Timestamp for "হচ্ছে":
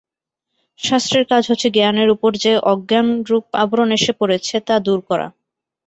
1.47-1.67